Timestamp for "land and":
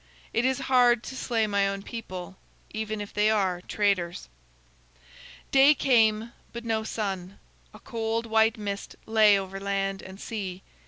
9.59-10.19